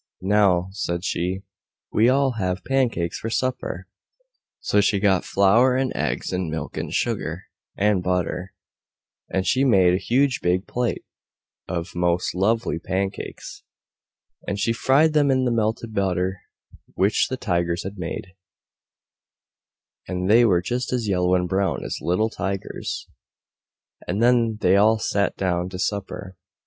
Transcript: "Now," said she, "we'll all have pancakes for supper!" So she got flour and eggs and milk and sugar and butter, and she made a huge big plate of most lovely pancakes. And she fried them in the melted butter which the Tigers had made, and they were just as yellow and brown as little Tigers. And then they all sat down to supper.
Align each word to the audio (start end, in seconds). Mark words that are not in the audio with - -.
"Now," 0.23 0.69
said 0.71 1.05
she, 1.05 1.43
"we'll 1.91 2.15
all 2.15 2.31
have 2.39 2.63
pancakes 2.65 3.19
for 3.19 3.29
supper!" 3.29 3.87
So 4.59 4.81
she 4.81 4.99
got 4.99 5.23
flour 5.23 5.75
and 5.75 5.95
eggs 5.95 6.33
and 6.33 6.49
milk 6.49 6.75
and 6.75 6.91
sugar 6.91 7.43
and 7.77 8.01
butter, 8.01 8.55
and 9.31 9.45
she 9.45 9.63
made 9.63 9.93
a 9.93 9.99
huge 9.99 10.41
big 10.41 10.65
plate 10.65 11.05
of 11.67 11.93
most 11.93 12.33
lovely 12.33 12.79
pancakes. 12.79 13.61
And 14.47 14.57
she 14.59 14.73
fried 14.73 15.13
them 15.13 15.29
in 15.29 15.45
the 15.45 15.51
melted 15.51 15.93
butter 15.93 16.41
which 16.95 17.27
the 17.27 17.37
Tigers 17.37 17.83
had 17.83 17.99
made, 17.99 18.33
and 20.07 20.27
they 20.27 20.45
were 20.45 20.63
just 20.63 20.91
as 20.91 21.07
yellow 21.07 21.35
and 21.35 21.47
brown 21.47 21.85
as 21.85 22.01
little 22.01 22.31
Tigers. 22.31 23.07
And 24.07 24.19
then 24.19 24.57
they 24.61 24.75
all 24.77 24.97
sat 24.97 25.37
down 25.37 25.69
to 25.69 25.77
supper. 25.77 26.37